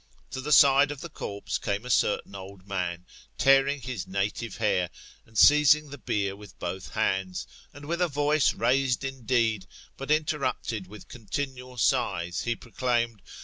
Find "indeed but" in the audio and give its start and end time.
9.03-10.09